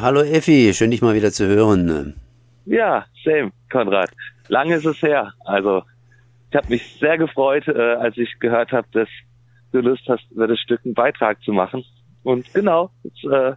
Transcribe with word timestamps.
Hallo 0.00 0.20
Effi, 0.20 0.72
schön 0.74 0.92
dich 0.92 1.02
mal 1.02 1.16
wieder 1.16 1.32
zu 1.32 1.48
hören. 1.48 2.14
Ja, 2.66 3.04
same, 3.24 3.50
Konrad. 3.68 4.08
Lange 4.46 4.76
ist 4.76 4.84
es 4.84 5.02
her. 5.02 5.32
Also 5.44 5.82
ich 6.50 6.56
habe 6.56 6.68
mich 6.68 6.98
sehr 7.00 7.18
gefreut, 7.18 7.66
äh, 7.66 7.94
als 7.96 8.16
ich 8.16 8.38
gehört 8.38 8.70
habe, 8.70 8.86
dass 8.92 9.08
du 9.72 9.80
Lust 9.80 10.04
hast, 10.08 10.22
über 10.30 10.46
das 10.46 10.60
Stück 10.60 10.82
einen 10.84 10.94
Beitrag 10.94 11.42
zu 11.42 11.52
machen. 11.52 11.84
Und 12.22 12.54
genau, 12.54 12.90
jetzt 13.02 13.24
äh, 13.24 13.56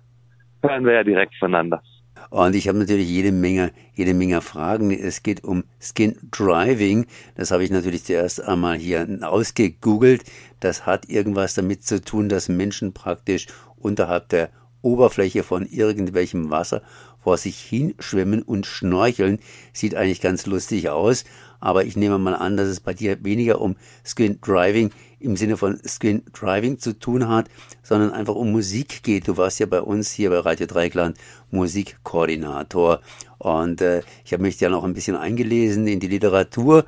hören 0.64 0.86
wir 0.86 0.94
ja 0.94 1.04
direkt 1.04 1.36
voneinander. 1.36 1.84
Und 2.31 2.55
ich 2.55 2.67
habe 2.67 2.79
natürlich 2.79 3.08
jede 3.08 3.31
Menge, 3.31 3.71
jede 3.94 4.15
Menge 4.15 4.42
Fragen. 4.42 4.89
Es 4.89 5.21
geht 5.21 5.44
um 5.44 5.63
Skin 5.79 6.17
Driving. 6.31 7.05
Das 7.35 7.51
habe 7.51 7.63
ich 7.63 7.69
natürlich 7.69 8.03
zuerst 8.03 8.44
einmal 8.44 8.78
hier 8.78 9.08
ausgegoogelt. 9.21 10.23
Das 10.60 10.87
hat 10.87 11.08
irgendwas 11.08 11.53
damit 11.53 11.83
zu 11.83 12.01
tun, 12.01 12.29
dass 12.29 12.49
Menschen 12.49 12.94
praktisch 12.94 13.46
unterhalb 13.78 14.29
der 14.29 14.49
Oberfläche 14.82 15.44
von 15.44 15.66
irgendwelchem 15.66 16.50
Wasser 16.50 16.82
vor 17.22 17.38
sich 17.38 17.58
hinschwimmen 17.58 18.42
und 18.42 18.66
schnorcheln. 18.66 19.40
Sieht 19.74 19.96
eigentlich 19.96 20.22
ganz 20.22 20.46
lustig 20.46 20.90
aus. 20.90 21.24
Aber 21.60 21.86
ich 21.86 21.96
nehme 21.96 22.18
mal 22.18 22.34
an, 22.34 22.58
dass 22.58 22.68
es 22.68 22.80
bei 22.80 22.94
dir 22.94 23.24
weniger 23.24 23.62
um 23.62 23.76
Skin 24.04 24.40
Driving 24.41 24.90
im 25.20 25.38
Sinne 25.38 25.58
von 25.58 25.80
Skin 25.86 26.24
Driving 26.34 26.80
zu 26.80 26.98
tun 26.98 27.30
hat, 27.30 27.50
sondern 27.84 28.12
einfach 28.12 28.34
um 28.34 28.52
Musik 28.52 29.04
geht. 29.04 29.28
Du 29.28 29.38
warst 29.38 29.60
ja 29.60 29.68
bei 29.68 29.82
uns 29.82 30.12
hier 30.12 30.32
bei 30.32 30.40
Radio 30.40 30.66
Dreikland 30.66 31.18
Musikkoordinator. 31.52 33.02
Und 33.38 33.82
äh, 33.82 34.02
ich 34.26 34.34
habe 34.34 34.41
mich 34.41 34.60
ja 34.60 34.70
noch 34.70 34.84
ein 34.84 34.96
bisschen 34.96 35.16
eingelesen 35.16 35.88
in 35.88 36.00
die 36.00 36.08
Literatur. 36.08 36.86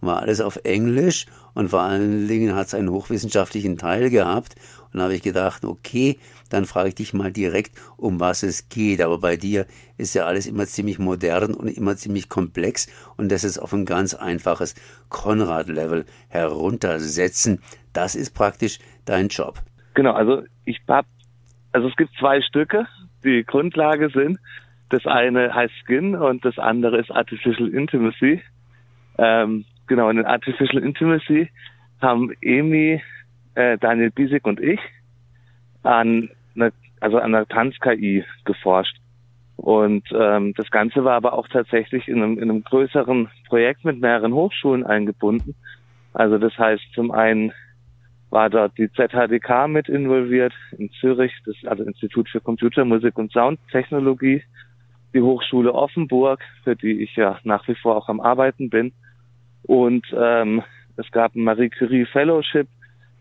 War 0.00 0.18
alles 0.18 0.40
auf 0.40 0.58
Englisch 0.64 1.26
und 1.54 1.70
vor 1.70 1.80
allen 1.80 2.26
Dingen 2.26 2.54
hat 2.54 2.66
es 2.66 2.74
einen 2.74 2.90
hochwissenschaftlichen 2.90 3.78
Teil 3.78 4.10
gehabt. 4.10 4.56
Und 4.96 5.00
da 5.00 5.04
habe 5.04 5.14
ich 5.14 5.22
gedacht, 5.22 5.62
okay, 5.66 6.18
dann 6.48 6.64
frage 6.64 6.88
ich 6.88 6.94
dich 6.94 7.12
mal 7.12 7.30
direkt, 7.30 7.72
um 7.98 8.18
was 8.18 8.42
es 8.42 8.70
geht. 8.70 9.02
Aber 9.02 9.18
bei 9.18 9.36
dir 9.36 9.66
ist 9.98 10.14
ja 10.14 10.24
alles 10.24 10.46
immer 10.46 10.64
ziemlich 10.64 10.98
modern 10.98 11.52
und 11.52 11.68
immer 11.68 11.96
ziemlich 11.96 12.30
komplex 12.30 12.88
und 13.18 13.30
das 13.30 13.44
ist 13.44 13.58
auf 13.58 13.74
ein 13.74 13.84
ganz 13.84 14.14
einfaches 14.14 14.74
Konrad-Level 15.10 16.06
heruntersetzen. 16.28 17.60
Das 17.92 18.14
ist 18.14 18.30
praktisch 18.30 18.78
dein 19.04 19.28
Job. 19.28 19.58
Genau, 19.92 20.12
also 20.12 20.44
ich 20.64 20.80
habe, 20.88 21.06
also 21.72 21.88
es 21.88 21.96
gibt 21.96 22.12
zwei 22.18 22.40
Stücke, 22.40 22.86
die 23.22 23.44
Grundlage 23.44 24.08
sind. 24.08 24.38
Das 24.88 25.04
eine 25.04 25.54
heißt 25.54 25.74
Skin 25.84 26.16
und 26.16 26.42
das 26.42 26.58
andere 26.58 26.98
ist 26.98 27.10
Artificial 27.10 27.68
Intimacy. 27.68 28.40
Ähm, 29.18 29.66
genau, 29.88 30.08
in 30.08 30.24
Artificial 30.24 30.82
Intimacy 30.82 31.50
haben 32.00 32.32
Emi, 32.40 33.02
äh, 33.56 33.78
Daniel 33.78 34.10
Biesig 34.10 34.44
und 34.44 34.60
ich 34.60 34.80
an 35.82 36.30
eine, 36.54 36.72
also 37.00 37.18
an 37.18 37.32
der 37.32 37.46
Tanz-KI 37.46 38.24
geforscht. 38.44 38.96
Und 39.56 40.04
ähm, 40.12 40.52
das 40.54 40.70
Ganze 40.70 41.04
war 41.04 41.14
aber 41.14 41.32
auch 41.32 41.48
tatsächlich 41.48 42.08
in 42.08 42.22
einem, 42.22 42.38
in 42.38 42.50
einem 42.50 42.62
größeren 42.62 43.28
Projekt 43.48 43.84
mit 43.84 44.00
mehreren 44.00 44.34
Hochschulen 44.34 44.84
eingebunden. 44.84 45.54
Also 46.12 46.38
das 46.38 46.56
heißt, 46.58 46.82
zum 46.94 47.10
einen 47.10 47.52
war 48.30 48.50
dort 48.50 48.76
die 48.76 48.90
ZHDK 48.90 49.68
mit 49.68 49.88
involviert 49.88 50.52
in 50.76 50.90
Zürich, 51.00 51.32
das 51.46 51.56
also 51.64 51.84
Institut 51.84 52.28
für 52.28 52.40
Computermusik 52.40 53.16
und 53.16 53.32
Soundtechnologie, 53.32 54.42
die 55.14 55.22
Hochschule 55.22 55.72
Offenburg, 55.72 56.40
für 56.64 56.76
die 56.76 57.02
ich 57.02 57.16
ja 57.16 57.38
nach 57.44 57.66
wie 57.68 57.76
vor 57.76 57.96
auch 57.96 58.08
am 58.08 58.20
Arbeiten 58.20 58.68
bin. 58.68 58.92
Und 59.62 60.06
ähm, 60.14 60.62
es 60.96 61.10
gab 61.12 61.34
ein 61.34 61.44
Marie 61.44 61.70
Curie 61.70 62.04
Fellowship 62.04 62.68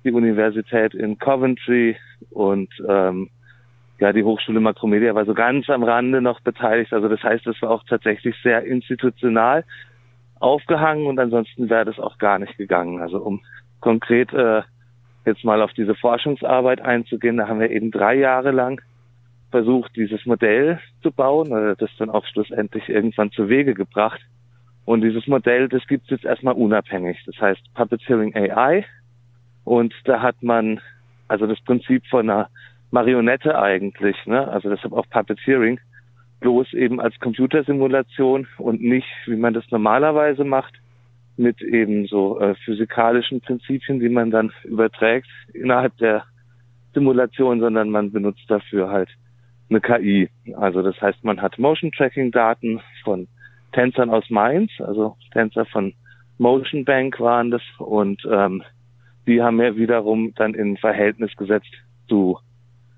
die 0.05 0.11
Universität 0.11 0.93
in 0.93 1.17
Coventry 1.17 1.97
und 2.29 2.69
ähm, 2.87 3.29
ja, 3.99 4.13
die 4.13 4.23
Hochschule 4.23 4.59
Makromedia 4.59 5.15
war 5.15 5.25
so 5.25 5.33
ganz 5.33 5.69
am 5.69 5.83
Rande 5.83 6.21
noch 6.21 6.41
beteiligt. 6.41 6.93
Also 6.93 7.07
das 7.07 7.23
heißt, 7.23 7.47
es 7.47 7.61
war 7.61 7.71
auch 7.71 7.83
tatsächlich 7.83 8.35
sehr 8.43 8.63
institutional 8.63 9.63
aufgehangen 10.39 11.07
und 11.07 11.19
ansonsten 11.19 11.69
wäre 11.69 11.85
das 11.85 11.99
auch 11.99 12.17
gar 12.17 12.39
nicht 12.39 12.57
gegangen. 12.57 13.01
Also 13.01 13.19
um 13.19 13.41
konkret 13.79 14.33
äh, 14.33 14.61
jetzt 15.25 15.43
mal 15.43 15.61
auf 15.61 15.73
diese 15.73 15.95
Forschungsarbeit 15.95 16.81
einzugehen, 16.81 17.37
da 17.37 17.47
haben 17.47 17.59
wir 17.59 17.71
eben 17.71 17.89
drei 17.91 18.15
Jahre 18.15 18.51
lang 18.51 18.81
versucht, 19.49 19.95
dieses 19.95 20.25
Modell 20.25 20.79
zu 21.01 21.11
bauen, 21.11 21.51
oder 21.51 21.75
das 21.75 21.89
dann 21.97 22.09
auch 22.09 22.25
schlussendlich 22.25 22.89
irgendwann 22.89 23.31
zu 23.31 23.47
Wege 23.47 23.73
gebracht. 23.73 24.19
Und 24.83 25.01
dieses 25.01 25.25
Modell, 25.27 25.69
das 25.69 25.87
gibt 25.87 26.03
es 26.05 26.09
jetzt 26.11 26.25
erstmal 26.25 26.53
unabhängig. 26.53 27.23
Das 27.25 27.39
heißt 27.39 27.73
Puppeteering 27.73 28.35
AI 28.35 28.85
und 29.65 29.93
da 30.05 30.21
hat 30.21 30.41
man 30.41 30.79
also 31.27 31.47
das 31.47 31.59
Prinzip 31.61 32.05
von 32.07 32.29
einer 32.29 32.49
Marionette 32.91 33.59
eigentlich, 33.59 34.15
ne? 34.25 34.47
also 34.47 34.69
deshalb 34.69 34.93
auch 34.93 35.09
Puppeteering, 35.09 35.79
bloß 36.39 36.73
eben 36.73 37.01
als 37.01 37.19
Computersimulation 37.19 38.47
und 38.57 38.81
nicht, 38.81 39.07
wie 39.25 39.35
man 39.35 39.53
das 39.53 39.65
normalerweise 39.71 40.43
macht, 40.43 40.73
mit 41.37 41.61
eben 41.61 42.05
so 42.05 42.39
äh, 42.39 42.55
physikalischen 42.63 43.41
Prinzipien, 43.41 43.99
die 43.99 44.09
man 44.09 44.31
dann 44.31 44.53
überträgt 44.63 45.27
innerhalb 45.53 45.97
der 45.97 46.23
Simulation, 46.93 47.59
sondern 47.59 47.89
man 47.89 48.11
benutzt 48.11 48.45
dafür 48.47 48.89
halt 48.89 49.09
eine 49.69 49.81
KI. 49.81 50.29
Also 50.55 50.81
das 50.81 50.99
heißt, 51.01 51.23
man 51.23 51.41
hat 51.41 51.59
Motion 51.59 51.91
Tracking 51.91 52.31
Daten 52.31 52.79
von 53.03 53.27
Tänzern 53.73 54.09
aus 54.09 54.29
Mainz, 54.29 54.71
also 54.79 55.17
Tänzer 55.33 55.65
von 55.65 55.93
Motion 56.37 56.85
Bank 56.85 57.19
waren 57.19 57.51
das 57.51 57.61
und 57.79 58.25
ähm, 58.31 58.63
die 59.27 59.41
haben 59.41 59.57
wir 59.57 59.75
wiederum 59.75 60.33
dann 60.35 60.53
in 60.53 60.77
Verhältnis 60.77 61.35
gesetzt 61.35 61.71
zu 62.07 62.39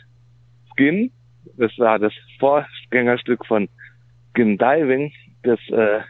Skin, 0.73 1.11
das 1.57 1.77
war 1.79 1.99
das 1.99 2.13
Vorgängerstück 2.39 3.45
von 3.45 3.69
Skin 4.31 4.57
Diving, 4.57 5.13
das 5.43 5.59
äh, 5.71 6.01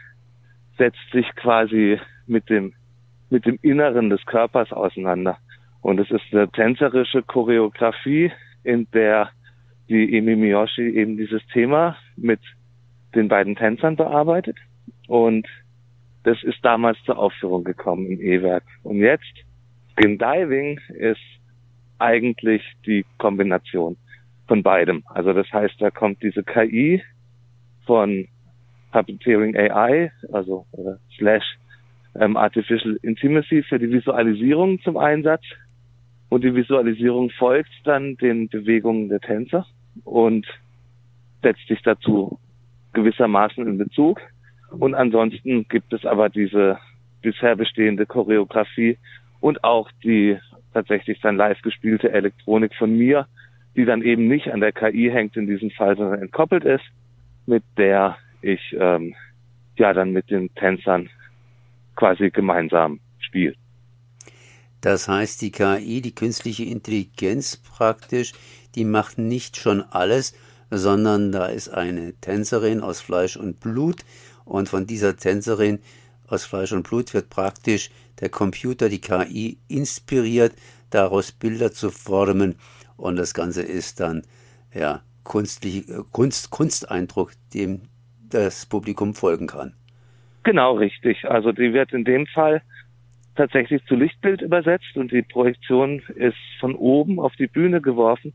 setzt 0.77 1.11
sich 1.11 1.27
quasi 1.35 1.99
mit 2.27 2.49
dem, 2.49 2.73
mit 3.29 3.45
dem 3.45 3.57
Inneren 3.61 4.09
des 4.09 4.23
Körpers 4.25 4.71
auseinander. 4.71 5.37
Und 5.81 5.99
es 5.99 6.09
ist 6.11 6.23
eine 6.31 6.49
tänzerische 6.49 7.23
Choreografie, 7.23 8.31
in 8.63 8.87
der 8.93 9.29
die 9.89 10.17
Emi 10.17 10.35
Miyoshi 10.35 10.89
eben 10.89 11.17
dieses 11.17 11.45
Thema 11.47 11.97
mit 12.15 12.39
den 13.15 13.27
beiden 13.27 13.55
Tänzern 13.55 13.95
bearbeitet 13.95 14.57
und 15.07 15.47
das 16.23 16.41
ist 16.43 16.63
damals 16.63 16.97
zur 17.05 17.17
Aufführung 17.17 17.63
gekommen 17.63 18.07
im 18.07 18.21
E-Werk. 18.21 18.63
Und 18.83 18.97
jetzt, 18.97 19.33
Skin 19.93 20.17
Diving 20.17 20.79
ist 20.87 21.19
eigentlich 21.99 22.63
die 22.85 23.05
Kombination 23.17 23.97
von 24.47 24.63
beidem. 24.63 25.03
Also 25.07 25.33
das 25.33 25.51
heißt, 25.51 25.75
da 25.79 25.91
kommt 25.91 26.21
diese 26.23 26.43
KI 26.43 27.03
von 27.85 28.27
Puppeteering 28.91 29.55
AI, 29.55 30.11
also 30.31 30.65
äh, 30.73 30.95
slash 31.17 31.43
ähm, 32.15 32.37
Artificial 32.37 32.97
Intimacy 33.01 33.63
für 33.63 33.79
die 33.79 33.89
Visualisierung 33.89 34.79
zum 34.81 34.97
Einsatz. 34.97 35.43
Und 36.33 36.43
die 36.43 36.55
Visualisierung 36.55 37.29
folgt 37.29 37.69
dann 37.83 38.17
den 38.17 38.49
Bewegungen 38.49 39.07
der 39.07 39.19
Tänzer 39.19 39.67
und 40.03 40.47
setzt 41.43 41.67
sich 41.67 41.79
dazu 41.83 42.39
gewissermaßen 42.93 43.67
in 43.67 43.77
Bezug. 43.77 44.19
Und 44.71 44.95
ansonsten 44.95 45.67
gibt 45.67 45.93
es 45.93 46.07
aber 46.07 46.29
diese 46.29 46.79
bisher 47.21 47.55
bestehende 47.55 48.07
Choreografie 48.07 48.97
und 49.41 49.63
auch 49.63 49.91
die 50.03 50.39
tatsächlich 50.73 51.21
dann 51.21 51.37
live 51.37 51.61
gespielte 51.61 52.11
Elektronik 52.11 52.73
von 52.79 52.97
mir, 52.97 53.27
die 53.75 53.85
dann 53.85 54.01
eben 54.01 54.27
nicht 54.27 54.51
an 54.51 54.59
der 54.59 54.71
KI 54.71 55.11
hängt 55.11 55.37
in 55.37 55.45
diesem 55.45 55.69
Fall, 55.69 55.95
sondern 55.95 56.19
entkoppelt 56.19 56.63
ist, 56.63 56.85
mit 57.45 57.63
der 57.77 58.17
ich 58.41 58.75
ähm, 58.79 59.13
ja 59.77 59.93
dann 59.93 60.13
mit 60.13 60.31
den 60.31 60.51
Tänzern 60.55 61.11
quasi 61.95 62.31
gemeinsam 62.31 63.01
spiele. 63.19 63.53
Das 64.83 65.07
heißt, 65.07 65.41
die 65.41 65.51
KI, 65.51 66.01
die 66.01 66.13
künstliche 66.13 66.65
Intelligenz 66.65 67.55
praktisch, 67.55 68.33
die 68.75 68.83
macht 68.83 69.17
nicht 69.17 69.55
schon 69.55 69.81
alles, 69.81 70.35
sondern 70.69 71.31
da 71.31 71.45
ist 71.45 71.69
eine 71.69 72.11
Tänzerin 72.19 72.81
aus 72.81 72.99
Fleisch 72.99 73.37
und 73.37 73.61
Blut 73.61 74.03
und 74.43 74.67
von 74.67 74.85
dieser 74.85 75.15
Tänzerin 75.15 75.79
aus 76.27 76.43
Fleisch 76.43 76.73
und 76.73 76.85
Blut 76.85 77.13
wird 77.13 77.29
praktisch 77.29 77.91
der 78.19 78.27
Computer, 78.27 78.89
die 78.89 78.99
KI 78.99 79.57
inspiriert, 79.69 80.51
daraus 80.89 81.31
Bilder 81.31 81.71
zu 81.71 81.89
formen 81.89 82.55
und 82.97 83.15
das 83.15 83.33
Ganze 83.33 83.61
ist 83.61 84.01
dann 84.01 84.23
ja 84.73 84.99
kunstlich, 85.23 85.85
Kunst, 86.11 86.49
Kunsteindruck, 86.49 87.31
dem 87.53 87.83
das 88.29 88.65
Publikum 88.65 89.15
folgen 89.15 89.47
kann. 89.47 89.75
Genau, 90.43 90.73
richtig. 90.73 91.23
Also 91.23 91.53
die 91.53 91.71
wird 91.71 91.93
in 91.93 92.03
dem 92.03 92.27
Fall 92.27 92.61
tatsächlich 93.35 93.83
zu 93.85 93.95
Lichtbild 93.95 94.41
übersetzt 94.41 94.95
und 94.95 95.11
die 95.11 95.21
Projektion 95.21 96.01
ist 96.15 96.37
von 96.59 96.75
oben 96.75 97.19
auf 97.19 97.35
die 97.35 97.47
Bühne 97.47 97.81
geworfen. 97.81 98.33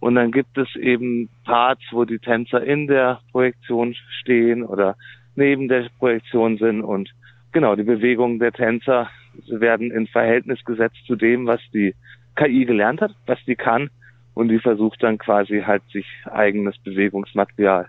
Und 0.00 0.14
dann 0.14 0.32
gibt 0.32 0.56
es 0.56 0.74
eben 0.76 1.28
Parts, 1.44 1.82
wo 1.90 2.04
die 2.04 2.18
Tänzer 2.18 2.62
in 2.62 2.86
der 2.86 3.20
Projektion 3.32 3.94
stehen 4.20 4.64
oder 4.64 4.96
neben 5.36 5.68
der 5.68 5.88
Projektion 5.98 6.56
sind 6.56 6.82
und 6.82 7.10
genau, 7.52 7.76
die 7.76 7.82
Bewegungen 7.82 8.38
der 8.38 8.52
Tänzer 8.52 9.10
werden 9.46 9.90
in 9.90 10.06
Verhältnis 10.06 10.64
gesetzt 10.64 10.98
zu 11.06 11.16
dem, 11.16 11.46
was 11.46 11.60
die 11.72 11.94
KI 12.34 12.64
gelernt 12.64 13.00
hat, 13.00 13.14
was 13.26 13.38
die 13.46 13.56
kann 13.56 13.90
und 14.34 14.48
die 14.48 14.58
versucht 14.58 15.02
dann 15.02 15.18
quasi 15.18 15.62
halt 15.66 15.82
sich 15.92 16.06
eigenes 16.24 16.78
Bewegungsmaterial 16.78 17.86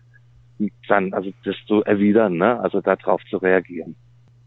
dann, 0.87 1.13
also 1.13 1.31
das 1.43 1.55
zu 1.65 1.83
erwidern, 1.83 2.37
ne? 2.37 2.59
also 2.59 2.81
darauf 2.81 3.23
zu 3.29 3.37
reagieren. 3.37 3.95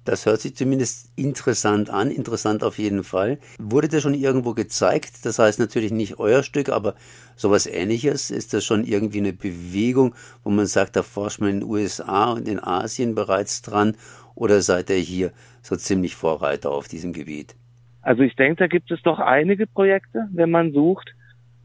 Das 0.05 0.27
hört 0.27 0.41
sich 0.41 0.55
zumindest 0.55 1.11
interessant 1.17 1.89
an, 1.89 2.11
interessant 2.11 2.63
auf 2.63 2.79
jeden 2.79 3.05
Fall. 3.05 3.39
Wurde 3.59 3.89
das 3.89 4.03
schon 4.03 4.15
irgendwo 4.15 4.53
gezeigt? 4.53 5.25
Das 5.25 5.39
heißt 5.39 5.59
natürlich 5.59 5.93
nicht 5.93 6.19
euer 6.19 6.43
Stück, 6.43 6.69
aber 6.69 6.95
sowas 7.37 7.67
ähnliches. 7.67 8.31
Ist 8.31 8.53
das 8.53 8.65
schon 8.65 8.85
irgendwie 8.85 9.19
eine 9.19 9.33
Bewegung, 9.33 10.15
wo 10.43 10.51
man 10.51 10.67
sagt, 10.67 10.97
da 10.97 11.03
forscht 11.03 11.41
man 11.41 11.51
in 11.51 11.61
den 11.61 11.69
USA 11.69 12.33
und 12.33 12.49
in 12.49 12.63
Asien 12.63 13.15
bereits 13.15 13.63
dran? 13.63 13.97
Oder 14.35 14.61
seid 14.61 14.91
ihr 14.91 14.97
hier 14.97 15.33
so 15.63 15.77
ziemlich 15.77 16.15
Vorreiter 16.15 16.71
auf 16.71 16.87
diesem 16.87 17.13
Gebiet? 17.13 17.55
Also 18.03 18.23
ich 18.23 18.37
denke, 18.37 18.57
da 18.57 18.67
gibt 18.67 18.91
es 18.91 19.01
doch 19.03 19.19
einige 19.19 19.67
Projekte, 19.67 20.29
wenn 20.33 20.51
man 20.51 20.73
sucht, 20.73 21.15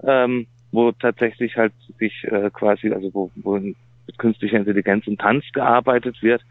ähm, 0.04 0.48
wo 0.72 0.94
tatsächlich 0.94 1.58
halt 1.58 1.74
sich 1.98 2.24
äh, 2.24 2.50
quasi, 2.52 2.92
also 2.94 3.14
wo, 3.14 3.32
wo 3.36 3.60
mit 3.60 4.18
künstlicher 4.18 4.58
Intelligenz 4.58 5.08
und 5.08 5.20
Tanz 5.20 5.44
gearbeitet 5.52 6.22
wird. 6.22 6.42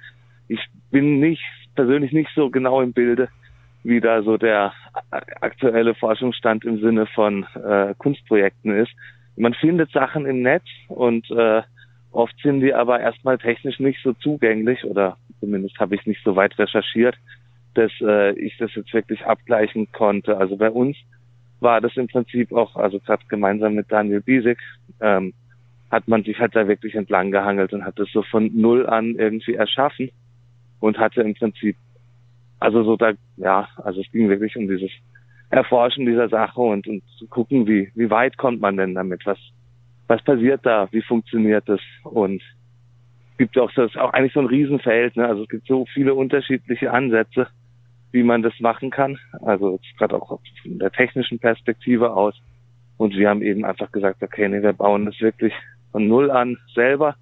Ich 0.48 0.60
bin 0.90 1.20
nicht 1.20 1.42
persönlich 1.78 2.10
nicht 2.10 2.30
so 2.34 2.50
genau 2.50 2.80
im 2.82 2.92
Bilde, 2.92 3.28
wie 3.84 4.00
da 4.00 4.20
so 4.24 4.36
der 4.36 4.72
aktuelle 5.40 5.94
Forschungsstand 5.94 6.64
im 6.64 6.80
Sinne 6.80 7.06
von 7.06 7.46
äh, 7.54 7.94
Kunstprojekten 7.98 8.72
ist. 8.72 8.90
Man 9.36 9.54
findet 9.54 9.92
Sachen 9.92 10.26
im 10.26 10.42
Netz 10.42 10.64
und 10.88 11.30
äh, 11.30 11.62
oft 12.10 12.34
sind 12.42 12.62
die 12.62 12.74
aber 12.74 12.98
erstmal 12.98 13.38
technisch 13.38 13.78
nicht 13.78 14.00
so 14.02 14.12
zugänglich 14.14 14.82
oder 14.84 15.18
zumindest 15.38 15.78
habe 15.78 15.94
ich 15.94 16.04
nicht 16.04 16.20
so 16.24 16.34
weit 16.34 16.58
recherchiert, 16.58 17.16
dass 17.74 17.92
äh, 18.00 18.32
ich 18.32 18.56
das 18.58 18.74
jetzt 18.74 18.92
wirklich 18.92 19.24
abgleichen 19.24 19.86
konnte. 19.92 20.36
Also 20.36 20.56
bei 20.56 20.72
uns 20.72 20.96
war 21.60 21.80
das 21.80 21.96
im 21.96 22.08
Prinzip 22.08 22.52
auch, 22.52 22.74
also 22.74 22.98
gerade 22.98 23.22
gemeinsam 23.28 23.74
mit 23.74 23.86
Daniel 23.92 24.20
Biesek, 24.20 24.58
ähm, 25.00 25.32
hat 25.92 26.08
man 26.08 26.24
sich 26.24 26.40
halt 26.40 26.56
da 26.56 26.66
wirklich 26.66 26.96
entlang 26.96 27.30
gehangelt 27.30 27.72
und 27.72 27.84
hat 27.84 28.00
das 28.00 28.08
so 28.12 28.22
von 28.22 28.50
null 28.52 28.84
an 28.84 29.14
irgendwie 29.14 29.54
erschaffen 29.54 30.10
und 30.80 30.98
hatte 30.98 31.22
im 31.22 31.34
Prinzip, 31.34 31.76
also 32.60 32.82
so 32.84 32.96
da, 32.96 33.12
ja, 33.36 33.68
also 33.76 34.00
es 34.00 34.10
ging 34.10 34.28
wirklich 34.28 34.56
um 34.56 34.68
dieses 34.68 34.90
Erforschen 35.50 36.06
dieser 36.06 36.28
Sache 36.28 36.60
und, 36.60 36.86
und 36.86 37.02
zu 37.18 37.26
gucken, 37.26 37.66
wie, 37.66 37.90
wie 37.94 38.10
weit 38.10 38.36
kommt 38.36 38.60
man 38.60 38.76
denn 38.76 38.94
damit, 38.94 39.24
was, 39.24 39.38
was 40.06 40.22
passiert 40.22 40.64
da, 40.64 40.88
wie 40.90 41.02
funktioniert 41.02 41.68
das 41.68 41.80
und 42.04 42.42
gibt 43.38 43.56
auch 43.56 43.70
das 43.72 43.96
auch 43.96 44.12
eigentlich 44.12 44.32
so 44.32 44.40
ein 44.40 44.46
Riesenfeld, 44.46 45.16
ne? 45.16 45.26
Also 45.26 45.44
es 45.44 45.48
gibt 45.48 45.66
so 45.66 45.86
viele 45.94 46.14
unterschiedliche 46.14 46.92
Ansätze, 46.92 47.46
wie 48.10 48.24
man 48.24 48.42
das 48.42 48.52
machen 48.60 48.90
kann. 48.90 49.18
Also 49.42 49.80
gerade 49.96 50.16
auch 50.16 50.40
von 50.62 50.78
der 50.78 50.90
technischen 50.90 51.38
Perspektive 51.38 52.12
aus. 52.12 52.34
Und 52.96 53.14
wir 53.16 53.28
haben 53.30 53.42
eben 53.42 53.64
einfach 53.64 53.92
gesagt, 53.92 54.22
okay, 54.22 54.48
nee, 54.48 54.60
wir 54.60 54.72
bauen 54.72 55.06
das 55.06 55.20
wirklich 55.20 55.54
von 55.92 56.08
null 56.08 56.30
an 56.30 56.58
selber 56.74 57.14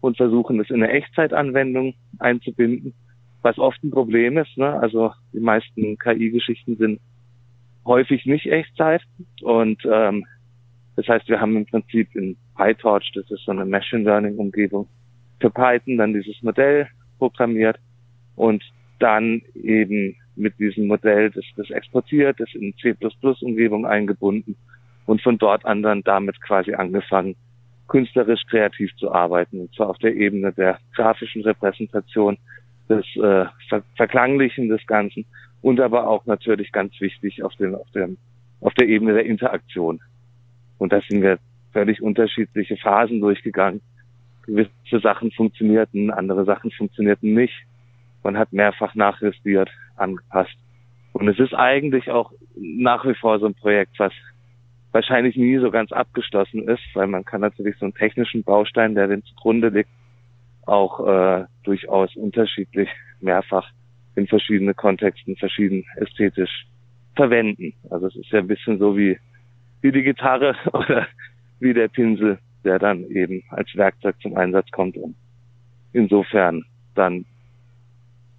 und 0.00 0.16
versuchen 0.16 0.60
es 0.60 0.70
in 0.70 0.82
eine 0.82 0.92
Echtzeitanwendung 0.92 1.94
einzubinden, 2.18 2.94
was 3.42 3.58
oft 3.58 3.82
ein 3.82 3.90
Problem 3.90 4.38
ist. 4.38 4.56
Ne? 4.56 4.78
Also 4.80 5.12
die 5.32 5.40
meisten 5.40 5.98
KI-Geschichten 5.98 6.76
sind 6.76 7.00
häufig 7.84 8.26
nicht 8.26 8.46
Echtzeit 8.46 9.02
und 9.42 9.82
ähm, 9.90 10.24
das 10.96 11.06
heißt, 11.06 11.28
wir 11.28 11.40
haben 11.40 11.56
im 11.56 11.66
Prinzip 11.66 12.14
in 12.16 12.36
PyTorch, 12.56 13.12
das 13.14 13.30
ist 13.30 13.44
so 13.44 13.52
eine 13.52 13.64
Machine 13.64 14.02
Learning 14.02 14.36
Umgebung, 14.36 14.88
für 15.40 15.50
Python 15.50 15.96
dann 15.96 16.12
dieses 16.12 16.42
Modell 16.42 16.88
programmiert 17.18 17.78
und 18.34 18.64
dann 18.98 19.42
eben 19.54 20.16
mit 20.34 20.58
diesem 20.58 20.86
Modell 20.86 21.30
das, 21.30 21.44
das 21.56 21.70
exportiert, 21.70 22.40
das 22.40 22.48
in 22.54 22.74
C++ 22.80 22.94
Umgebung 23.42 23.86
eingebunden 23.86 24.56
und 25.06 25.22
von 25.22 25.38
dort 25.38 25.64
an 25.64 25.82
dann 25.82 26.02
damit 26.02 26.40
quasi 26.42 26.74
angefangen, 26.74 27.36
künstlerisch 27.88 28.42
kreativ 28.48 28.94
zu 28.96 29.10
arbeiten, 29.12 29.60
und 29.60 29.74
zwar 29.74 29.88
auf 29.88 29.98
der 29.98 30.14
Ebene 30.14 30.52
der 30.52 30.78
grafischen 30.94 31.42
Repräsentation, 31.42 32.38
des 32.88 33.04
äh, 33.16 33.46
Ver 33.68 33.82
Verklanglichen 33.96 34.68
des 34.68 34.86
Ganzen 34.86 35.26
und 35.60 35.80
aber 35.80 36.08
auch 36.08 36.26
natürlich 36.26 36.72
ganz 36.72 36.98
wichtig 37.00 37.42
auf, 37.42 37.54
dem, 37.56 37.74
auf, 37.74 37.90
dem, 37.90 38.16
auf 38.60 38.74
der 38.74 38.88
Ebene 38.88 39.14
der 39.14 39.26
Interaktion. 39.26 40.00
Und 40.78 40.92
da 40.92 41.00
sind 41.08 41.22
wir 41.22 41.38
völlig 41.72 42.00
unterschiedliche 42.00 42.76
Phasen 42.76 43.20
durchgegangen. 43.20 43.80
Gewisse 44.46 45.00
Sachen 45.02 45.30
funktionierten, 45.32 46.10
andere 46.10 46.44
Sachen 46.44 46.70
funktionierten 46.70 47.34
nicht. 47.34 47.54
Man 48.22 48.38
hat 48.38 48.52
mehrfach 48.52 48.94
nachjustiert, 48.94 49.70
angepasst. 49.96 50.56
Und 51.12 51.28
es 51.28 51.38
ist 51.38 51.54
eigentlich 51.54 52.10
auch 52.10 52.32
nach 52.56 53.04
wie 53.04 53.14
vor 53.14 53.38
so 53.38 53.46
ein 53.46 53.54
Projekt, 53.54 53.98
was 53.98 54.12
wahrscheinlich 54.92 55.36
nie 55.36 55.58
so 55.58 55.70
ganz 55.70 55.92
abgeschlossen 55.92 56.68
ist, 56.68 56.82
weil 56.94 57.06
man 57.06 57.24
kann 57.24 57.40
natürlich 57.40 57.76
so 57.78 57.86
einen 57.86 57.94
technischen 57.94 58.42
Baustein, 58.42 58.94
der 58.94 59.08
dem 59.08 59.24
zugrunde 59.24 59.68
liegt, 59.68 59.90
auch 60.66 61.06
äh, 61.06 61.44
durchaus 61.64 62.14
unterschiedlich 62.16 62.88
mehrfach 63.20 63.70
in 64.14 64.26
verschiedene 64.26 64.74
Kontexten 64.74 65.36
verschieden 65.36 65.84
ästhetisch 65.96 66.66
verwenden. 67.14 67.74
Also 67.90 68.06
es 68.06 68.16
ist 68.16 68.30
ja 68.30 68.40
ein 68.40 68.48
bisschen 68.48 68.78
so 68.78 68.96
wie, 68.96 69.18
wie 69.80 69.92
die 69.92 70.02
Gitarre 70.02 70.56
oder 70.72 71.06
wie 71.60 71.74
der 71.74 71.88
Pinsel, 71.88 72.38
der 72.64 72.78
dann 72.78 73.04
eben 73.04 73.42
als 73.50 73.74
Werkzeug 73.74 74.16
zum 74.20 74.36
Einsatz 74.36 74.70
kommt 74.70 74.96
und 74.96 75.14
insofern 75.92 76.64
dann 76.94 77.24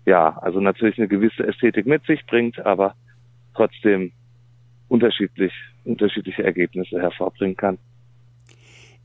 ja, 0.05 0.37
also 0.39 0.59
natürlich 0.59 0.97
eine 0.97 1.07
gewisse 1.07 1.45
Ästhetik 1.45 1.85
mit 1.85 2.03
sich 2.05 2.25
bringt, 2.25 2.59
aber 2.65 2.95
trotzdem 3.53 4.11
unterschiedlich, 4.89 5.53
unterschiedliche 5.85 6.43
Ergebnisse 6.43 6.99
hervorbringen 6.99 7.55
kann. 7.55 7.77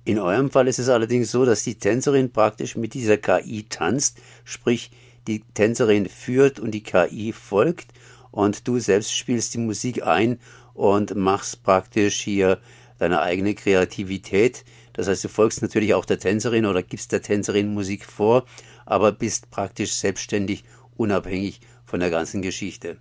In 0.05 0.19
eurem 0.19 0.50
Fall 0.50 0.69
ist 0.69 0.79
es 0.79 0.88
allerdings 0.88 1.31
so, 1.31 1.45
dass 1.45 1.64
die 1.64 1.76
Tänzerin 1.76 2.31
praktisch 2.31 2.76
mit 2.76 2.93
dieser 2.93 3.17
KI 3.17 3.64
tanzt, 3.69 4.21
sprich 4.45 4.91
die 5.26 5.41
Tänzerin 5.55 6.07
führt 6.07 6.61
und 6.61 6.73
die 6.73 6.83
KI 6.83 7.33
folgt 7.33 7.93
und 8.31 8.69
du 8.69 8.79
selbst 8.79 9.17
spielst 9.17 9.55
die 9.55 9.59
Musik 9.59 10.07
ein 10.07 10.38
und 10.75 11.14
machst 11.14 11.62
praktisch 11.62 12.21
hier 12.21 12.59
deine 12.99 13.23
eigene 13.23 13.55
Kreativität. 13.55 14.64
Das 14.93 15.09
heißt, 15.09 15.25
du 15.25 15.29
folgst 15.29 15.62
natürlich 15.62 15.95
auch 15.95 16.05
der 16.05 16.19
Tänzerin 16.19 16.67
oder 16.67 16.83
gibst 16.83 17.12
der 17.12 17.23
Tänzerin 17.23 17.73
Musik 17.73 18.05
vor, 18.05 18.45
aber 18.85 19.12
bist 19.12 19.50
praktisch 19.50 19.93
selbstständig, 19.93 20.64
unabhängig 20.97 21.61
von 21.85 22.00
der 22.00 22.11
ganzen 22.11 22.43
Geschichte. 22.43 22.99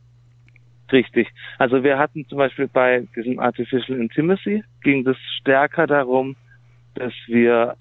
Richtig. 0.94 1.28
Also 1.58 1.84
wir 1.84 1.98
hatten 1.98 2.26
zum 2.30 2.38
Beispiel 2.38 2.68
bei 2.68 3.08
diesem 3.16 3.40
Artificial 3.40 4.00
Intimacy 4.00 4.64
ging 4.84 5.06
es 5.08 5.18
stärker 5.40 5.88
darum, 5.88 6.36
dass 6.94 7.14
wir 7.26 7.76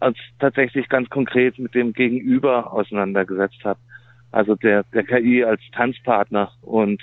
uns 0.00 0.18
tatsächlich 0.40 0.88
ganz 0.88 1.08
konkret 1.08 1.56
mit 1.60 1.76
dem 1.76 1.92
Gegenüber 1.92 2.72
auseinandergesetzt 2.72 3.64
haben. 3.64 3.78
Also 4.32 4.56
der, 4.56 4.82
der 4.92 5.04
KI 5.04 5.44
als 5.44 5.62
Tanzpartner. 5.70 6.50
Und 6.62 7.00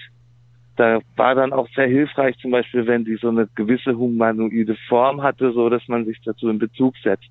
da 0.75 0.99
war 1.15 1.35
dann 1.35 1.53
auch 1.53 1.69
sehr 1.73 1.87
hilfreich, 1.87 2.37
zum 2.39 2.51
Beispiel, 2.51 2.85
wenn 2.85 3.05
die 3.05 3.15
so 3.15 3.29
eine 3.29 3.47
gewisse 3.55 3.97
humanoide 3.97 4.75
Form 4.89 5.23
hatte, 5.23 5.53
so 5.53 5.69
dass 5.69 5.87
man 5.87 6.03
sich 6.03 6.19
dazu 6.25 6.49
in 6.49 6.59
Bezug 6.59 6.97
setzt. 6.97 7.29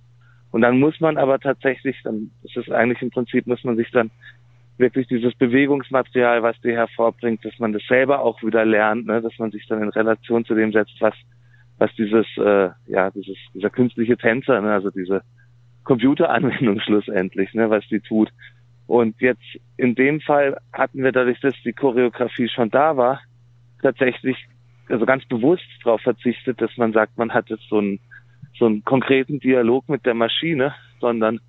Und 0.50 0.62
dann 0.62 0.80
muss 0.80 0.98
man 0.98 1.18
aber 1.18 1.38
tatsächlich, 1.40 2.00
dann 2.04 2.30
ist 2.42 2.56
es 2.56 2.70
eigentlich 2.70 3.02
im 3.02 3.10
Prinzip, 3.10 3.46
muss 3.46 3.64
man 3.64 3.76
sich 3.76 3.90
dann 3.90 4.10
wirklich 4.78 5.06
dieses 5.06 5.34
Bewegungsmaterial, 5.34 6.42
was 6.42 6.60
die 6.60 6.72
hervorbringt, 6.72 7.44
dass 7.44 7.58
man 7.58 7.72
das 7.72 7.82
selber 7.88 8.20
auch 8.20 8.42
wieder 8.42 8.64
lernt, 8.64 9.06
ne? 9.06 9.22
dass 9.22 9.38
man 9.38 9.50
sich 9.50 9.66
dann 9.68 9.82
in 9.82 9.88
Relation 9.88 10.44
zu 10.44 10.54
dem 10.54 10.72
setzt, 10.72 11.00
was 11.00 11.14
was 11.78 11.92
dieses 11.96 12.26
äh, 12.36 12.70
ja 12.86 13.10
dieses 13.10 13.36
dieser 13.52 13.70
künstliche 13.70 14.16
Tänzer, 14.16 14.60
ne? 14.60 14.72
also 14.72 14.90
diese 14.90 15.22
Computeranwendung 15.84 16.80
schlussendlich, 16.84 17.52
ne? 17.54 17.70
was 17.70 17.86
die 17.88 18.00
tut. 18.00 18.30
Und 18.86 19.20
jetzt 19.20 19.44
in 19.76 19.94
dem 19.94 20.20
Fall 20.20 20.58
hatten 20.72 21.02
wir 21.02 21.12
dadurch, 21.12 21.40
dass 21.40 21.54
die 21.64 21.72
Choreografie 21.72 22.48
schon 22.48 22.70
da 22.70 22.96
war, 22.96 23.20
tatsächlich 23.80 24.36
also 24.88 25.06
ganz 25.06 25.24
bewusst 25.26 25.64
darauf 25.82 26.02
verzichtet, 26.02 26.60
dass 26.60 26.76
man 26.76 26.92
sagt, 26.92 27.16
man 27.16 27.32
hat 27.32 27.48
jetzt 27.48 27.68
so 27.68 27.78
einen 27.78 28.00
so 28.58 28.66
einen 28.66 28.84
konkreten 28.84 29.40
Dialog 29.40 29.88
mit 29.88 30.06
der 30.06 30.14
Maschine, 30.14 30.74
sondern 31.00 31.40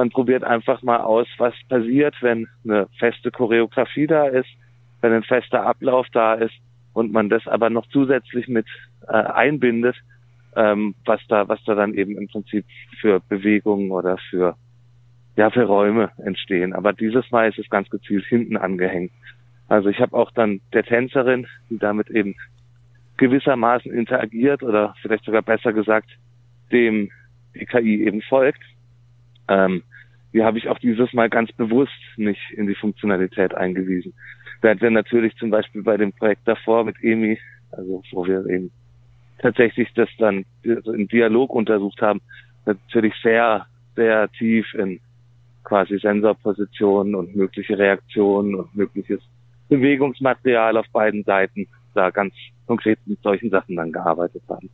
man 0.00 0.08
probiert 0.08 0.44
einfach 0.44 0.80
mal 0.80 1.00
aus, 1.00 1.26
was 1.36 1.52
passiert, 1.68 2.14
wenn 2.22 2.48
eine 2.64 2.88
feste 2.98 3.30
Choreografie 3.30 4.06
da 4.06 4.28
ist, 4.28 4.48
wenn 5.02 5.12
ein 5.12 5.22
fester 5.22 5.66
Ablauf 5.66 6.06
da 6.10 6.32
ist 6.32 6.54
und 6.94 7.12
man 7.12 7.28
das 7.28 7.46
aber 7.46 7.68
noch 7.68 7.86
zusätzlich 7.88 8.48
mit 8.48 8.64
äh, 9.06 9.12
einbindet, 9.12 9.94
ähm, 10.56 10.94
was 11.04 11.20
da, 11.28 11.48
was 11.48 11.62
da 11.64 11.74
dann 11.74 11.92
eben 11.92 12.16
im 12.16 12.28
Prinzip 12.28 12.64
für 12.98 13.20
Bewegungen 13.28 13.90
oder 13.90 14.16
für 14.30 14.56
ja 15.36 15.50
für 15.50 15.64
Räume 15.64 16.12
entstehen. 16.16 16.72
Aber 16.72 16.94
dieses 16.94 17.30
Mal 17.30 17.50
ist 17.50 17.58
es 17.58 17.68
ganz 17.68 17.90
gezielt 17.90 18.24
hinten 18.24 18.56
angehängt. 18.56 19.12
Also 19.68 19.90
ich 19.90 20.00
habe 20.00 20.16
auch 20.16 20.30
dann 20.30 20.62
der 20.72 20.84
Tänzerin, 20.84 21.46
die 21.68 21.76
damit 21.76 22.08
eben 22.08 22.36
gewissermaßen 23.18 23.92
interagiert 23.92 24.62
oder 24.62 24.94
vielleicht 25.02 25.26
sogar 25.26 25.42
besser 25.42 25.74
gesagt 25.74 26.08
dem 26.72 27.10
die 27.54 27.66
KI 27.66 28.06
eben 28.06 28.22
folgt, 28.22 28.62
ähm, 29.50 29.82
die 30.32 30.42
habe 30.42 30.58
ich 30.58 30.68
auch 30.68 30.78
dieses 30.78 31.12
Mal 31.12 31.28
ganz 31.28 31.50
bewusst 31.52 31.92
nicht 32.16 32.40
in 32.52 32.66
die 32.66 32.74
Funktionalität 32.74 33.54
eingewiesen. 33.54 34.14
Während 34.60 34.80
wir 34.82 34.90
natürlich 34.90 35.34
zum 35.36 35.50
Beispiel 35.50 35.82
bei 35.82 35.96
dem 35.96 36.12
Projekt 36.12 36.46
davor 36.46 36.84
mit 36.84 36.96
EMI, 37.02 37.38
also 37.72 38.02
wo 38.12 38.26
wir 38.26 38.46
eben 38.46 38.70
tatsächlich 39.38 39.92
das 39.94 40.08
dann 40.18 40.44
im 40.62 41.08
Dialog 41.08 41.54
untersucht 41.54 42.00
haben, 42.02 42.20
natürlich 42.66 43.14
sehr, 43.22 43.66
sehr 43.96 44.28
tief 44.32 44.72
in 44.74 45.00
quasi 45.64 45.98
Sensorpositionen 45.98 47.14
und 47.14 47.34
mögliche 47.34 47.78
Reaktionen 47.78 48.54
und 48.54 48.74
mögliches 48.74 49.20
Bewegungsmaterial 49.68 50.76
auf 50.76 50.86
beiden 50.92 51.24
Seiten 51.24 51.68
da 51.94 52.10
ganz 52.10 52.34
konkret 52.66 52.98
mit 53.06 53.20
solchen 53.22 53.50
Sachen 53.50 53.76
dann 53.76 53.92
gearbeitet 53.92 54.42
haben. 54.48 54.68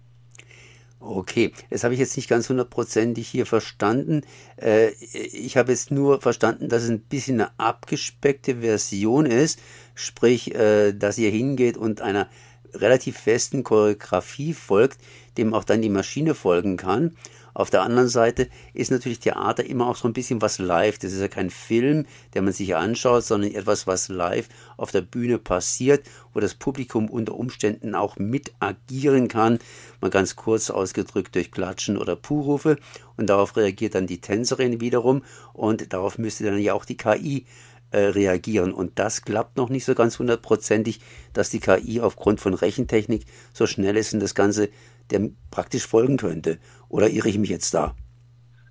Okay, 0.98 1.52
das 1.70 1.84
habe 1.84 1.94
ich 1.94 2.00
jetzt 2.00 2.16
nicht 2.16 2.28
ganz 2.28 2.48
hundertprozentig 2.48 3.28
hier 3.28 3.46
verstanden. 3.46 4.22
Äh, 4.56 4.90
ich 5.12 5.56
habe 5.56 5.70
jetzt 5.70 5.90
nur 5.90 6.20
verstanden, 6.20 6.68
dass 6.68 6.84
es 6.84 6.88
ein 6.88 7.00
bisschen 7.00 7.40
eine 7.40 7.50
abgespeckte 7.58 8.56
Version 8.56 9.26
ist, 9.26 9.60
sprich, 9.94 10.54
äh, 10.54 10.92
dass 10.92 11.18
ihr 11.18 11.30
hingeht 11.30 11.76
und 11.76 12.00
einer 12.00 12.28
relativ 12.72 13.18
festen 13.18 13.62
Choreografie 13.62 14.54
folgt, 14.54 14.98
dem 15.36 15.54
auch 15.54 15.64
dann 15.64 15.82
die 15.82 15.90
Maschine 15.90 16.34
folgen 16.34 16.76
kann. 16.76 17.16
Auf 17.56 17.70
der 17.70 17.80
anderen 17.80 18.08
Seite 18.08 18.50
ist 18.74 18.90
natürlich 18.90 19.18
Theater 19.18 19.64
immer 19.64 19.88
auch 19.88 19.96
so 19.96 20.06
ein 20.06 20.12
bisschen 20.12 20.42
was 20.42 20.58
live. 20.58 20.98
Das 20.98 21.14
ist 21.14 21.22
ja 21.22 21.28
kein 21.28 21.48
Film, 21.48 22.04
der 22.34 22.42
man 22.42 22.52
sich 22.52 22.76
anschaut, 22.76 23.24
sondern 23.24 23.50
etwas, 23.50 23.86
was 23.86 24.10
live 24.10 24.46
auf 24.76 24.90
der 24.90 25.00
Bühne 25.00 25.38
passiert, 25.38 26.06
wo 26.34 26.40
das 26.40 26.54
Publikum 26.54 27.08
unter 27.08 27.34
Umständen 27.34 27.94
auch 27.94 28.16
mit 28.18 28.52
agieren 28.60 29.28
kann. 29.28 29.58
Mal 30.02 30.10
ganz 30.10 30.36
kurz 30.36 30.68
ausgedrückt 30.68 31.34
durch 31.34 31.50
Klatschen 31.50 31.96
oder 31.96 32.14
Puhrufe. 32.14 32.76
Und 33.16 33.30
darauf 33.30 33.56
reagiert 33.56 33.94
dann 33.94 34.06
die 34.06 34.20
Tänzerin 34.20 34.82
wiederum. 34.82 35.22
Und 35.54 35.94
darauf 35.94 36.18
müsste 36.18 36.44
dann 36.44 36.58
ja 36.58 36.74
auch 36.74 36.84
die 36.84 36.98
KI 36.98 37.46
äh, 37.90 38.00
reagieren. 38.00 38.74
Und 38.74 38.98
das 38.98 39.22
klappt 39.22 39.56
noch 39.56 39.70
nicht 39.70 39.86
so 39.86 39.94
ganz 39.94 40.18
hundertprozentig, 40.18 41.00
dass 41.32 41.48
die 41.48 41.60
KI 41.60 42.02
aufgrund 42.02 42.38
von 42.38 42.52
Rechentechnik 42.52 43.24
so 43.54 43.66
schnell 43.66 43.96
ist 43.96 44.12
und 44.12 44.20
das 44.20 44.34
Ganze 44.34 44.68
dem 45.10 45.36
praktisch 45.50 45.86
folgen 45.86 46.16
könnte. 46.16 46.58
Oder 46.88 47.10
irre 47.10 47.28
ich 47.28 47.38
mich 47.38 47.50
jetzt 47.50 47.74
da? 47.74 47.94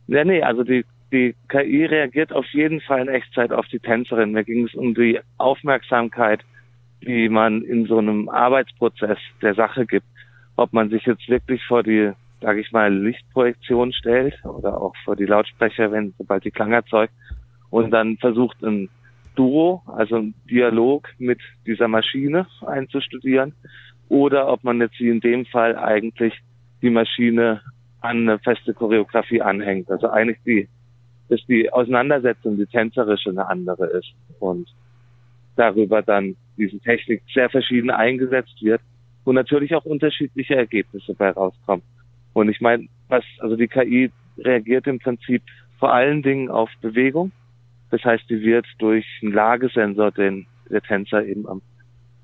Ja, 0.08 0.24
nee, 0.24 0.42
also 0.42 0.64
die, 0.64 0.86
die 1.12 1.36
KI 1.50 1.86
reagiert 1.86 2.32
auf 2.34 2.46
jeden 2.52 2.82
Fall 2.82 3.02
in 3.02 3.08
Echtzeit 3.08 3.52
auf 3.52 3.68
die 3.68 3.80
Tänzerin. 3.80 4.34
Da 4.34 4.44
ging 4.44 4.66
es 4.66 4.76
um 4.76 4.94
die 4.94 5.20
Aufmerksamkeit, 5.38 6.42
die 7.02 7.30
man 7.30 7.62
in 7.64 7.86
so 7.86 7.98
einem 7.98 8.30
Arbeitsprozess 8.30 9.18
der 9.42 9.56
Sache 9.56 9.86
gibt. 9.86 10.06
Ob 10.56 10.74
man 10.74 10.90
sich 10.90 11.06
jetzt 11.06 11.28
wirklich 11.28 11.64
vor 11.66 11.84
die, 11.84 12.12
sage 12.42 12.62
ich 12.62 12.72
mal, 12.72 12.94
Lichtprojektion 12.94 13.94
stellt 13.94 14.36
oder 14.46 14.80
auch 14.80 14.94
vor 15.04 15.16
die 15.16 15.26
Lautsprecher, 15.26 15.92
wenn 15.92 16.14
sobald 16.18 16.46
die 16.46 16.52
Klang 16.52 16.72
erzeugt 16.72 17.14
und 17.70 17.92
dann 17.92 18.18
versucht 18.18 18.64
ein 18.64 18.90
Duo, 19.36 19.82
also 19.86 20.16
ein 20.16 20.34
Dialog 20.50 21.10
mit 21.18 21.40
dieser 21.66 21.88
Maschine 21.88 22.48
einzustudieren 22.66 23.54
oder 24.08 24.48
ob 24.48 24.64
man 24.64 24.80
jetzt 24.80 25.00
wie 25.00 25.10
in 25.10 25.20
dem 25.20 25.46
Fall 25.46 25.78
eigentlich 25.78 26.40
die 26.82 26.90
Maschine 26.90 27.62
an 28.06 28.30
eine 28.30 28.40
feste 28.40 28.74
Choreografie 28.74 29.42
anhängt. 29.42 29.90
Also 29.90 30.10
eigentlich 30.10 30.38
die, 30.46 30.68
dass 31.30 31.40
die 31.48 31.72
Auseinandersetzung, 31.72 32.58
die 32.58 32.66
tänzerische 32.66 33.30
eine 33.30 33.48
andere 33.48 33.88
ist 33.88 34.14
und 34.40 34.68
darüber 35.56 36.02
dann 36.02 36.36
diese 36.58 36.80
Technik 36.80 37.24
sehr 37.34 37.50
verschieden 37.50 37.90
eingesetzt 37.90 38.62
wird 38.62 38.82
und 39.24 39.36
natürlich 39.36 39.76
auch 39.76 39.86
unterschiedliche 39.86 40.56
Ergebnisse 40.56 41.14
bei 41.14 41.30
rauskommen. 41.30 41.84
Und 42.34 42.50
ich 42.50 42.62
meine, 42.62 42.88
was, 43.08 43.24
also 43.40 43.56
die 43.56 43.68
KI 43.68 44.12
reagiert 44.38 44.88
im 44.88 45.00
Prinzip 45.00 45.42
vor 45.80 45.94
allen 45.94 46.22
Dingen 46.22 46.50
auf 46.50 46.70
Bewegung. 46.82 47.32
Das 47.92 48.04
heißt, 48.04 48.30
die 48.30 48.42
wird 48.42 48.66
durch 48.80 49.06
einen 49.22 49.34
Lagesensor, 49.34 50.12
den 50.12 50.48
der 50.70 50.82
Tänzer 50.82 51.24
eben 51.26 51.48
am 51.48 51.62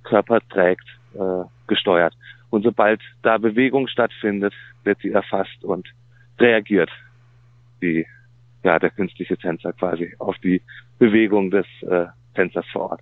Körper 0.03 0.39
trägt, 0.49 0.85
äh, 1.13 1.43
gesteuert. 1.67 2.13
Und 2.51 2.63
sobald 2.63 3.01
da 3.23 3.37
Bewegung 3.37 3.87
stattfindet, 3.87 4.53
wird 4.83 4.99
sie 5.01 5.11
erfasst 5.11 5.63
und 5.63 5.87
reagiert 6.37 6.89
die, 7.81 8.05
ja, 8.63 8.77
der 8.77 8.91
künstliche 8.91 9.37
Tänzer 9.37 9.73
quasi 9.73 10.13
auf 10.19 10.37
die 10.43 10.61
Bewegung 10.99 11.49
des 11.49 11.65
äh, 11.81 12.05
Tänzers 12.35 12.65
vor 12.71 12.91
Ort. 12.91 13.01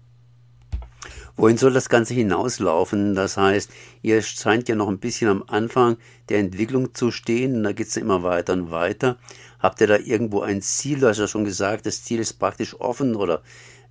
Wohin 1.35 1.57
soll 1.57 1.73
das 1.73 1.89
Ganze 1.89 2.13
hinauslaufen? 2.13 3.15
Das 3.15 3.37
heißt, 3.37 3.73
ihr 4.01 4.21
scheint 4.21 4.67
ja 4.67 4.75
noch 4.75 4.89
ein 4.89 4.99
bisschen 4.99 5.29
am 5.29 5.43
Anfang 5.47 5.97
der 6.27 6.39
Entwicklung 6.39 6.93
zu 6.93 7.11
stehen 7.11 7.63
da 7.63 7.71
geht 7.71 7.87
es 7.87 7.97
immer 7.97 8.23
weiter 8.23 8.53
und 8.53 8.71
weiter. 8.71 9.17
Habt 9.59 9.81
ihr 9.81 9.87
da 9.87 9.97
irgendwo 9.97 10.41
ein 10.41 10.61
Ziel? 10.61 10.99
Du 10.99 11.07
hast 11.07 11.19
ja 11.19 11.27
schon 11.27 11.45
gesagt, 11.45 11.85
das 11.85 12.03
Ziel 12.03 12.19
ist 12.19 12.33
praktisch 12.33 12.79
offen 12.79 13.15
oder 13.15 13.41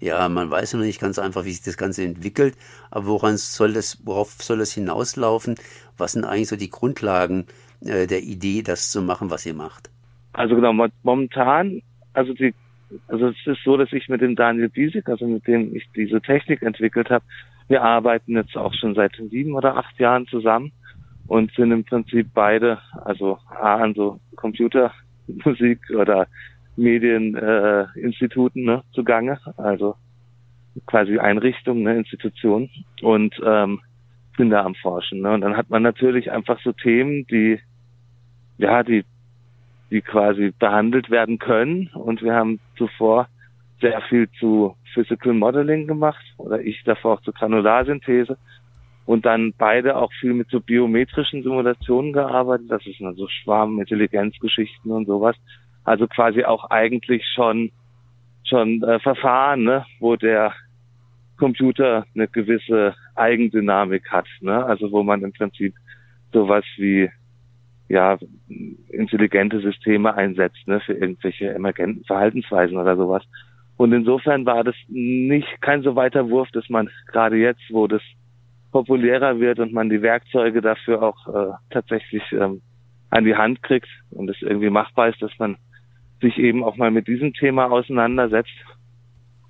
ja, 0.00 0.28
man 0.28 0.50
weiß 0.50 0.74
noch 0.74 0.80
nicht 0.80 1.00
ganz 1.00 1.18
einfach, 1.18 1.44
wie 1.44 1.50
sich 1.50 1.62
das 1.62 1.76
Ganze 1.76 2.04
entwickelt, 2.04 2.56
aber 2.90 3.06
woran 3.06 3.36
soll 3.36 3.72
das, 3.72 4.00
worauf 4.04 4.30
soll 4.42 4.58
das 4.58 4.72
hinauslaufen? 4.72 5.56
Was 5.96 6.12
sind 6.12 6.24
eigentlich 6.24 6.48
so 6.48 6.56
die 6.56 6.70
Grundlagen 6.70 7.46
äh, 7.80 8.06
der 8.06 8.22
Idee, 8.22 8.62
das 8.62 8.90
zu 8.92 9.02
machen, 9.02 9.30
was 9.30 9.44
ihr 9.44 9.54
macht? 9.54 9.90
Also 10.32 10.54
genau, 10.54 10.72
momentan, 11.02 11.82
also 12.12 12.32
die, 12.32 12.54
also 13.08 13.28
es 13.28 13.36
ist 13.44 13.64
so, 13.64 13.76
dass 13.76 13.92
ich 13.92 14.08
mit 14.08 14.20
dem 14.20 14.36
Daniel 14.36 14.68
Biesig, 14.68 15.08
also 15.08 15.26
mit 15.26 15.46
dem 15.46 15.74
ich 15.74 15.88
diese 15.96 16.20
Technik 16.20 16.62
entwickelt 16.62 17.10
habe, 17.10 17.24
wir 17.66 17.82
arbeiten 17.82 18.34
jetzt 18.34 18.56
auch 18.56 18.72
schon 18.74 18.94
seit 18.94 19.12
sieben 19.30 19.54
oder 19.54 19.76
acht 19.76 19.98
Jahren 19.98 20.26
zusammen 20.26 20.72
und 21.26 21.52
sind 21.54 21.70
im 21.70 21.84
Prinzip 21.84 22.28
beide, 22.32 22.78
also 23.04 23.38
A 23.48 23.76
an 23.76 23.94
so 23.94 24.20
Computermusik 24.36 25.80
oder 25.90 26.26
Medieninstituten 26.78 28.64
ne, 28.64 28.82
zugange, 28.92 29.38
also 29.56 29.96
quasi 30.86 31.18
Einrichtungen, 31.18 31.82
ne, 31.82 31.96
Institutionen 31.96 32.70
und 33.02 33.34
ähm, 33.44 33.80
bin 34.36 34.50
da 34.50 34.64
am 34.64 34.74
Forschen. 34.76 35.20
Ne? 35.20 35.32
Und 35.32 35.40
dann 35.40 35.56
hat 35.56 35.70
man 35.70 35.82
natürlich 35.82 36.30
einfach 36.30 36.60
so 36.62 36.72
Themen, 36.72 37.26
die 37.26 37.60
ja, 38.58 38.82
die 38.82 39.04
die 39.90 40.02
quasi 40.02 40.52
behandelt 40.58 41.10
werden 41.10 41.38
können. 41.38 41.88
Und 41.94 42.22
wir 42.22 42.34
haben 42.34 42.60
zuvor 42.76 43.28
sehr 43.80 44.00
viel 44.02 44.28
zu 44.38 44.76
Physical 44.92 45.34
Modeling 45.34 45.86
gemacht 45.86 46.22
oder 46.36 46.60
ich 46.60 46.82
davor 46.84 47.14
auch 47.14 47.22
zu 47.22 47.32
Granularsynthese 47.32 48.36
und 49.06 49.24
dann 49.24 49.54
beide 49.56 49.96
auch 49.96 50.12
viel 50.20 50.34
mit 50.34 50.50
so 50.50 50.60
biometrischen 50.60 51.42
Simulationen 51.42 52.12
gearbeitet. 52.12 52.66
Das 52.70 52.84
ist 52.86 53.00
dann 53.00 53.14
so 53.14 53.28
Schwarmintelligenzgeschichten 53.28 54.90
und 54.90 55.06
sowas. 55.06 55.36
Also 55.88 56.06
quasi 56.06 56.44
auch 56.44 56.70
eigentlich 56.70 57.24
schon 57.34 57.70
schon 58.44 58.82
äh, 58.82 58.98
Verfahren, 59.00 59.64
ne, 59.64 59.86
wo 60.00 60.16
der 60.16 60.52
Computer 61.38 62.04
eine 62.14 62.28
gewisse 62.28 62.94
Eigendynamik 63.14 64.10
hat, 64.10 64.26
ne? 64.40 64.64
Also 64.64 64.92
wo 64.92 65.02
man 65.02 65.22
im 65.22 65.32
Prinzip 65.32 65.74
sowas 66.32 66.64
wie 66.76 67.10
ja 67.88 68.18
intelligente 68.88 69.60
Systeme 69.60 70.14
einsetzt, 70.14 70.66
ne, 70.66 70.80
für 70.80 70.92
irgendwelche 70.92 71.54
emergenten 71.54 72.04
Verhaltensweisen 72.04 72.76
oder 72.76 72.96
sowas. 72.96 73.24
Und 73.78 73.92
insofern 73.92 74.44
war 74.44 74.64
das 74.64 74.76
nicht 74.88 75.60
kein 75.62 75.82
so 75.82 75.96
weiter 75.96 76.28
Wurf, 76.28 76.50
dass 76.50 76.68
man 76.68 76.90
gerade 77.06 77.36
jetzt, 77.36 77.62
wo 77.70 77.86
das 77.86 78.02
populärer 78.72 79.40
wird 79.40 79.58
und 79.58 79.72
man 79.72 79.88
die 79.88 80.02
Werkzeuge 80.02 80.60
dafür 80.60 81.02
auch 81.02 81.28
äh, 81.28 81.52
tatsächlich 81.70 82.24
ähm, 82.32 82.60
an 83.08 83.24
die 83.24 83.36
Hand 83.36 83.62
kriegt 83.62 83.88
und 84.10 84.28
es 84.28 84.42
irgendwie 84.42 84.68
machbar 84.68 85.08
ist, 85.08 85.22
dass 85.22 85.32
man 85.38 85.56
sich 86.20 86.38
eben 86.38 86.64
auch 86.64 86.76
mal 86.76 86.90
mit 86.90 87.06
diesem 87.06 87.32
Thema 87.32 87.70
auseinandersetzt. 87.70 88.54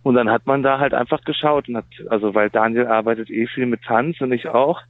Und 0.02 0.14
dann 0.14 0.30
hat 0.30 0.46
man 0.46 0.62
da 0.62 0.78
halt 0.78 0.94
einfach 0.94 1.22
geschaut 1.22 1.68
und 1.68 1.76
hat, 1.76 1.86
also 2.08 2.34
weil 2.34 2.50
Daniel 2.50 2.86
arbeitet 2.86 3.30
eh 3.30 3.46
viel 3.46 3.66
mit 3.66 3.82
Tanz 3.82 4.20
und 4.20 4.32
ich 4.32 4.48
auch. 4.48 4.80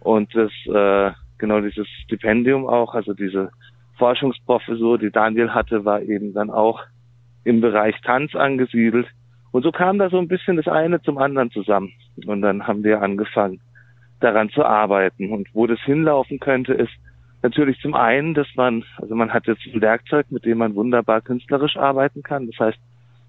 Und 0.00 0.34
das, 0.34 0.50
äh, 0.66 1.12
genau 1.38 1.60
dieses 1.60 1.86
Stipendium 2.04 2.66
auch, 2.66 2.94
also 2.94 3.14
diese 3.14 3.50
Forschungsprofessur, 3.98 4.98
die 4.98 5.10
Daniel 5.10 5.54
hatte, 5.54 5.84
war 5.84 6.02
eben 6.02 6.32
dann 6.32 6.50
auch 6.50 6.80
im 7.44 7.60
Bereich 7.60 8.00
Tanz 8.02 8.34
angesiedelt. 8.34 9.06
Und 9.52 9.62
so 9.62 9.72
kam 9.72 9.98
da 9.98 10.10
so 10.10 10.18
ein 10.18 10.28
bisschen 10.28 10.56
das 10.56 10.68
eine 10.68 11.02
zum 11.02 11.18
anderen 11.18 11.50
zusammen. 11.50 11.92
Und 12.26 12.42
dann 12.42 12.66
haben 12.66 12.84
wir 12.84 13.02
angefangen, 13.02 13.60
daran 14.20 14.50
zu 14.50 14.64
arbeiten. 14.64 15.30
Und 15.30 15.48
wo 15.54 15.66
das 15.66 15.80
hinlaufen 15.80 16.38
könnte, 16.38 16.72
ist 16.74 16.92
natürlich 17.42 17.80
zum 17.80 17.94
einen, 17.94 18.34
dass 18.34 18.48
man, 18.56 18.84
also 18.98 19.14
man 19.14 19.32
hat 19.32 19.46
jetzt 19.46 19.66
ein 19.66 19.80
Werkzeug, 19.80 20.26
mit 20.30 20.44
dem 20.44 20.58
man 20.58 20.74
wunderbar 20.74 21.20
künstlerisch 21.20 21.76
arbeiten 21.76 22.22
kann. 22.22 22.46
Das 22.50 22.58
heißt, 22.58 22.78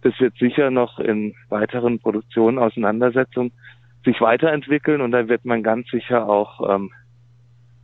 das 0.01 0.19
wird 0.19 0.35
sicher 0.37 0.71
noch 0.71 0.99
in 0.99 1.35
weiteren 1.49 1.99
Produktionen, 1.99 2.57
Auseinandersetzungen 2.57 3.51
sich 4.03 4.19
weiterentwickeln 4.19 5.01
und 5.01 5.11
da 5.11 5.27
wird 5.27 5.45
man 5.45 5.61
ganz 5.61 5.87
sicher 5.89 6.27
auch 6.27 6.73
ähm, 6.73 6.91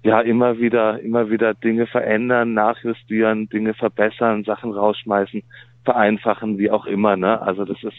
ja 0.04 0.20
immer 0.22 0.58
wieder 0.58 1.00
immer 1.00 1.30
wieder 1.30 1.54
Dinge 1.54 1.86
verändern, 1.86 2.54
nachjustieren, 2.54 3.50
Dinge 3.50 3.76
verbessern, 3.76 4.44
Sachen 4.44 4.72
rausschmeißen, 4.72 5.44
vereinfachen, 5.86 6.58
wie 6.58 6.72
auch 6.72 6.86
immer. 6.88 7.18
Ne? 7.18 7.40
Also 7.42 7.66
das 7.66 7.82
ist 7.84 7.98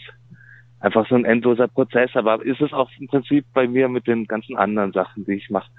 einfach 0.79 1.07
so 1.07 1.15
ein 1.15 1.25
endloser 1.25 1.67
Prozess. 1.67 2.11
Aber 2.15 2.43
ist 2.45 2.61
es 2.61 2.73
auch 2.73 2.89
im 2.99 3.07
Prinzip 3.07 3.45
bei 3.53 3.67
mir 3.67 3.89
mit 3.89 4.07
den 4.07 4.25
ganzen 4.25 4.57
anderen 4.57 4.91
Sachen, 4.91 5.25
die 5.25 5.33
ich 5.33 5.49
mache. 5.49 5.69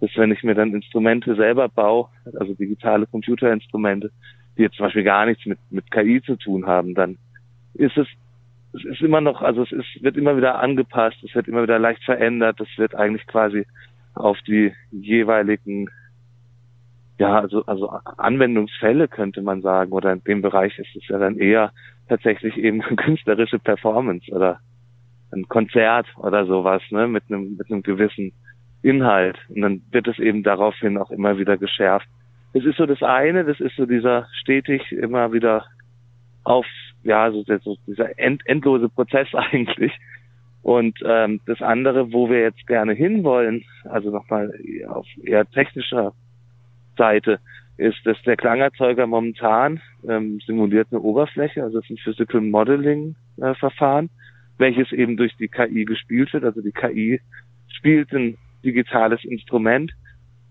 Dass 0.00 0.10
wenn 0.16 0.32
ich 0.32 0.42
mir 0.42 0.54
dann 0.54 0.74
Instrumente 0.74 1.34
selber 1.36 1.68
baue, 1.68 2.08
also 2.38 2.54
digitale 2.54 3.06
Computerinstrumente, 3.06 4.10
die 4.56 4.62
jetzt 4.62 4.76
zum 4.76 4.86
Beispiel 4.86 5.04
gar 5.04 5.26
nichts 5.26 5.46
mit, 5.46 5.58
mit 5.70 5.90
KI 5.90 6.22
zu 6.22 6.36
tun 6.36 6.66
haben, 6.66 6.94
dann 6.94 7.18
ist 7.74 7.96
es, 7.96 8.06
es 8.74 8.84
ist 8.84 9.00
immer 9.00 9.20
noch, 9.20 9.42
also 9.42 9.62
es 9.62 9.72
ist, 9.72 10.02
wird 10.02 10.16
immer 10.16 10.36
wieder 10.36 10.58
angepasst, 10.58 11.16
es 11.22 11.34
wird 11.34 11.48
immer 11.48 11.62
wieder 11.62 11.78
leicht 11.78 12.04
verändert, 12.04 12.60
es 12.60 12.78
wird 12.78 12.94
eigentlich 12.94 13.26
quasi 13.26 13.66
auf 14.14 14.38
die 14.46 14.72
jeweiligen 14.90 15.88
ja, 17.18 17.40
also, 17.40 17.64
also 17.64 17.88
Anwendungsfälle 18.18 19.08
könnte 19.08 19.40
man 19.40 19.62
sagen, 19.62 19.92
oder 19.92 20.12
in 20.12 20.22
dem 20.24 20.42
Bereich 20.42 20.78
ist 20.78 20.94
es 20.96 21.08
ja 21.08 21.18
dann 21.18 21.38
eher 21.38 21.72
tatsächlich 22.08 22.56
eben 22.56 22.80
künstlerische 22.96 23.58
Performance 23.58 24.30
oder 24.30 24.60
ein 25.32 25.48
Konzert 25.48 26.06
oder 26.18 26.46
sowas, 26.46 26.82
ne, 26.90 27.08
mit 27.08 27.24
einem, 27.28 27.56
mit 27.56 27.70
einem 27.70 27.82
gewissen 27.82 28.32
Inhalt. 28.86 29.36
Und 29.48 29.62
dann 29.62 29.82
wird 29.90 30.06
es 30.06 30.18
eben 30.18 30.44
daraufhin 30.44 30.96
auch 30.96 31.10
immer 31.10 31.38
wieder 31.38 31.56
geschärft. 31.56 32.06
Das 32.54 32.64
ist 32.64 32.76
so 32.76 32.86
das 32.86 33.02
eine, 33.02 33.44
das 33.44 33.58
ist 33.60 33.76
so 33.76 33.84
dieser 33.84 34.28
stetig 34.40 34.92
immer 34.92 35.32
wieder 35.32 35.66
auf, 36.44 36.64
ja, 37.02 37.30
so, 37.32 37.44
dieser 37.86 38.18
end, 38.18 38.42
endlose 38.46 38.88
Prozess 38.88 39.28
eigentlich. 39.34 39.92
Und 40.62 40.98
ähm, 41.04 41.40
das 41.46 41.60
andere, 41.62 42.12
wo 42.12 42.30
wir 42.30 42.40
jetzt 42.40 42.66
gerne 42.66 42.92
hinwollen, 42.92 43.64
also 43.84 44.10
nochmal 44.10 44.52
auf 44.88 45.06
eher 45.22 45.44
technischer 45.50 46.12
Seite 46.96 47.40
ist, 47.76 47.98
dass 48.04 48.20
der 48.22 48.36
Klangerzeuger 48.36 49.06
momentan 49.06 49.80
ähm, 50.08 50.40
simuliert 50.46 50.88
eine 50.90 51.00
Oberfläche, 51.00 51.62
also 51.62 51.78
es 51.78 51.84
ist 51.84 51.90
ein 51.90 51.98
Physical 51.98 52.40
Modeling 52.40 53.16
äh, 53.36 53.54
Verfahren, 53.54 54.10
welches 54.58 54.92
eben 54.92 55.16
durch 55.16 55.36
die 55.36 55.48
KI 55.48 55.84
gespielt 55.84 56.32
wird. 56.32 56.44
Also 56.44 56.62
die 56.62 56.72
KI 56.72 57.20
spielt 57.68 58.12
ein 58.12 58.38
digitales 58.66 59.24
Instrument. 59.24 59.92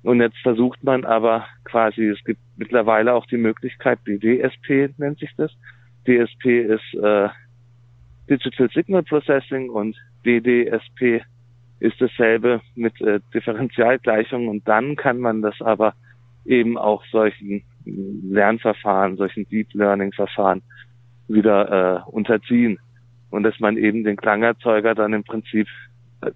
Und 0.04 0.22
jetzt 0.22 0.38
versucht 0.38 0.84
man 0.84 1.04
aber 1.04 1.46
quasi, 1.66 2.08
es 2.08 2.24
gibt 2.24 2.40
mittlerweile 2.58 3.14
auch 3.14 3.26
die 3.26 3.38
Möglichkeit, 3.38 4.00
die 4.08 4.20
DSP 4.20 4.94
nennt 4.98 5.20
sich 5.20 5.32
das. 5.36 5.52
DSP 6.08 6.46
ist 6.62 6.94
äh, 7.02 7.30
Digital 8.30 8.70
Signal 8.74 9.04
Processing 9.04 9.70
und 9.70 9.98
DDSP 10.26 11.24
ist 11.80 12.00
dasselbe 12.00 12.62
mit 12.76 13.00
äh, 13.02 13.20
Differentialgleichungen 13.34 14.48
und 14.48 14.68
dann 14.68 14.96
kann 14.96 15.20
man 15.20 15.42
das 15.42 15.60
aber 15.62 15.94
eben 16.46 16.78
auch 16.78 17.04
solchen 17.12 17.64
Lernverfahren, 17.86 19.18
solchen 19.18 19.48
Deep 19.50 19.74
Learning 19.74 20.12
Verfahren 20.14 20.62
wieder 21.28 22.06
äh, 22.08 22.10
unterziehen. 22.10 22.80
Und 23.32 23.44
dass 23.44 23.60
man 23.60 23.78
eben 23.78 24.04
den 24.04 24.16
Klangerzeuger 24.16 24.96
dann 24.96 25.14
im 25.14 25.24
Prinzip 25.24 25.68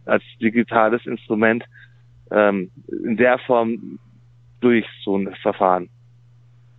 als 0.06 0.24
digitales 0.42 1.06
Instrument 1.06 1.64
ähm, 2.32 2.72
in 2.88 3.18
der 3.18 3.40
Form 3.40 4.00
durch 4.60 4.86
so 5.04 5.18
ein 5.18 5.34
Verfahren 5.42 5.90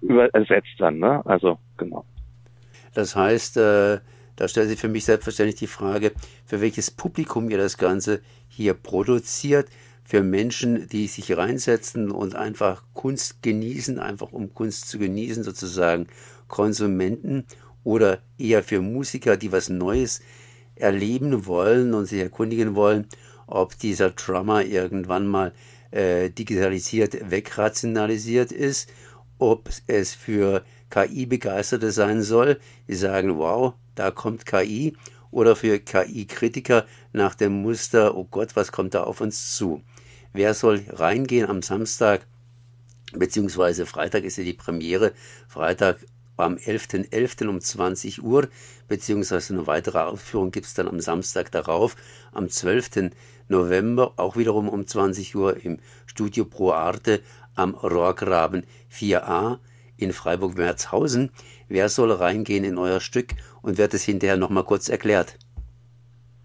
über 0.00 0.32
ersetzt 0.34 0.74
dann, 0.78 0.98
ne? 0.98 1.24
Also 1.26 1.58
genau. 1.76 2.04
Das 2.94 3.14
heißt, 3.16 3.56
äh, 3.58 4.00
da 4.36 4.48
stellt 4.48 4.68
sich 4.68 4.80
für 4.80 4.88
mich 4.88 5.04
selbstverständlich 5.04 5.58
die 5.58 5.66
Frage, 5.66 6.12
für 6.46 6.60
welches 6.60 6.90
Publikum 6.90 7.50
ihr 7.50 7.58
das 7.58 7.76
Ganze 7.76 8.20
hier 8.48 8.74
produziert 8.74 9.68
für 10.02 10.22
Menschen, 10.22 10.88
die 10.88 11.06
sich 11.06 11.36
reinsetzen 11.36 12.10
und 12.10 12.34
einfach 12.34 12.82
Kunst 12.94 13.42
genießen, 13.42 13.98
einfach 13.98 14.32
um 14.32 14.54
Kunst 14.54 14.88
zu 14.88 14.98
genießen, 14.98 15.44
sozusagen 15.44 16.08
Konsumenten 16.48 17.44
oder 17.84 18.18
eher 18.38 18.62
für 18.62 18.80
Musiker, 18.80 19.36
die 19.36 19.52
was 19.52 19.68
Neues 19.68 20.20
erleben 20.80 21.46
wollen 21.46 21.94
und 21.94 22.06
sich 22.06 22.20
erkundigen 22.20 22.74
wollen, 22.74 23.06
ob 23.46 23.78
dieser 23.78 24.10
Drummer 24.10 24.64
irgendwann 24.64 25.26
mal 25.26 25.52
äh, 25.90 26.30
digitalisiert, 26.30 27.30
wegrationalisiert 27.30 28.52
ist, 28.52 28.88
ob 29.38 29.68
es 29.86 30.14
für 30.14 30.62
KI-Begeisterte 30.90 31.92
sein 31.92 32.22
soll, 32.22 32.58
die 32.88 32.94
sagen, 32.94 33.38
wow, 33.38 33.74
da 33.94 34.10
kommt 34.10 34.46
KI, 34.46 34.94
oder 35.30 35.56
für 35.56 35.78
KI-Kritiker 35.78 36.86
nach 37.12 37.34
dem 37.34 37.62
Muster, 37.62 38.16
oh 38.16 38.26
Gott, 38.30 38.56
was 38.56 38.72
kommt 38.72 38.94
da 38.94 39.04
auf 39.04 39.20
uns 39.20 39.56
zu? 39.56 39.82
Wer 40.32 40.54
soll 40.54 40.84
reingehen 40.88 41.48
am 41.48 41.62
Samstag, 41.62 42.26
beziehungsweise 43.12 43.86
Freitag 43.86 44.24
ist 44.24 44.38
ja 44.38 44.44
die 44.44 44.52
Premiere, 44.52 45.12
Freitag 45.48 46.04
am 46.44 46.54
11.11. 46.54 47.10
.11. 47.10 47.48
um 47.48 47.60
20 47.60 48.22
Uhr, 48.22 48.48
beziehungsweise 48.88 49.54
eine 49.54 49.66
weitere 49.66 49.98
Aufführung 49.98 50.50
gibt 50.50 50.66
es 50.66 50.74
dann 50.74 50.88
am 50.88 51.00
Samstag 51.00 51.50
darauf, 51.50 51.96
am 52.32 52.48
12. 52.48 53.10
November, 53.48 54.12
auch 54.16 54.36
wiederum 54.36 54.68
um 54.68 54.86
20 54.86 55.34
Uhr 55.34 55.64
im 55.64 55.78
Studio 56.06 56.44
Pro 56.44 56.72
Arte 56.72 57.20
am 57.56 57.74
Rohrgraben 57.74 58.64
4a 58.90 59.58
in 59.96 60.12
Freiburg-Merzhausen. 60.12 61.30
Wer 61.68 61.88
soll 61.88 62.12
reingehen 62.12 62.64
in 62.64 62.78
euer 62.78 63.00
Stück 63.00 63.34
und 63.62 63.78
wird 63.78 63.94
es 63.94 64.04
hinterher 64.04 64.36
nochmal 64.36 64.64
kurz 64.64 64.88
erklärt? 64.88 65.36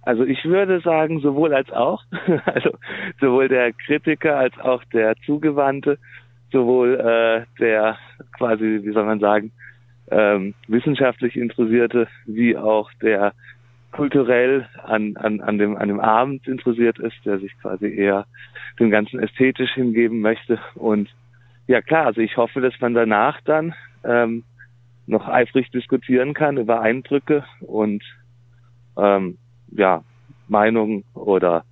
Also 0.02 0.24
ich 0.24 0.46
würde 0.46 0.82
sagen, 0.82 1.20
sowohl 1.20 1.54
als 1.54 1.72
auch, 1.72 2.04
also 2.46 2.70
sowohl 3.20 3.48
der 3.48 3.74
Kritiker 3.74 4.38
als 4.38 4.58
auch 4.60 4.84
der 4.86 5.16
Zugewandte, 5.26 5.98
sowohl 6.52 7.00
äh, 7.00 7.46
der 7.60 7.98
quasi, 8.38 8.82
wie 8.84 8.92
soll 8.94 9.06
man 9.06 9.20
sagen, 9.20 9.52
ähm, 10.12 10.54
wissenschaftlich 10.68 11.36
Interessierte, 11.36 12.08
wie 12.26 12.58
auch 12.58 12.92
der 13.02 13.34
kulturell 13.92 14.68
an, 14.84 15.16
an, 15.16 15.40
an, 15.40 15.58
dem, 15.58 15.78
an 15.78 15.88
dem 15.88 16.00
Abend 16.00 16.48
interessiert 16.48 17.00
ist, 17.00 17.16
der 17.24 17.40
sich 17.40 17.58
quasi 17.62 17.88
eher 17.88 18.26
dem 18.80 18.90
Ganzen 18.90 19.20
ästhetisch 19.20 19.74
hingeben 19.74 20.20
möchte. 20.20 20.60
Und 20.76 21.10
ja 21.68 21.82
klar, 21.82 22.08
also 22.08 22.20
ich 22.20 22.36
hoffe, 22.36 22.60
dass 22.60 22.74
man 22.82 22.94
danach 22.94 23.40
dann 23.46 23.74
ähm, 24.04 24.44
noch 25.08 25.28
eifrig 25.28 25.72
diskutieren 25.72 26.34
kann 26.34 26.58
über 26.58 26.82
Eindrücke 26.82 27.46
und 27.62 28.04
ähm, 28.98 29.38
ja, 29.72 30.04
Meinung 30.48 31.04
oder 31.14 31.64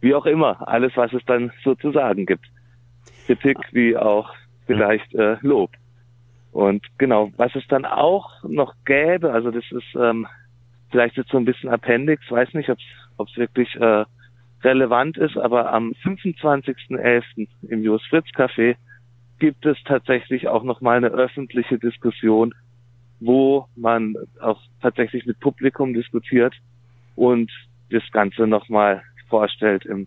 wie 0.00 0.14
auch 0.14 0.26
immer, 0.26 0.68
alles, 0.68 0.92
was 0.96 1.12
es 1.12 1.24
dann 1.26 1.52
sozusagen 1.62 2.26
gibt. 2.26 2.46
Kritik 3.26 3.56
wie 3.70 3.96
auch 3.96 4.34
vielleicht 4.66 5.14
äh, 5.14 5.36
Lob. 5.40 5.70
Und 6.52 6.86
genau, 6.98 7.32
was 7.36 7.54
es 7.56 7.66
dann 7.68 7.86
auch 7.86 8.30
noch 8.44 8.74
gäbe, 8.84 9.32
also 9.32 9.50
das 9.50 9.64
ist 9.70 9.96
ähm, 9.98 10.26
vielleicht 10.90 11.16
jetzt 11.16 11.30
so 11.30 11.38
ein 11.38 11.46
bisschen 11.46 11.70
Appendix, 11.70 12.30
weiß 12.30 12.52
nicht, 12.52 12.68
ob 12.68 13.28
es 13.28 13.36
wirklich 13.36 13.74
äh, 13.76 14.04
relevant 14.62 15.16
ist, 15.16 15.36
aber 15.38 15.72
am 15.72 15.92
25.11. 16.04 17.48
im 17.68 17.82
Jos 17.82 18.04
Fritz 18.06 18.26
Café 18.36 18.76
gibt 19.38 19.64
es 19.66 19.76
tatsächlich 19.84 20.46
auch 20.48 20.62
nochmal 20.62 20.98
eine 20.98 21.08
öffentliche 21.08 21.78
Diskussion, 21.78 22.54
wo 23.18 23.66
man 23.74 24.14
auch 24.40 24.60
tatsächlich 24.80 25.26
mit 25.26 25.40
Publikum 25.40 25.94
diskutiert 25.94 26.54
und 27.16 27.50
das 27.90 28.02
Ganze 28.12 28.46
nochmal 28.46 29.02
vorstellt 29.28 29.86
in 29.86 30.06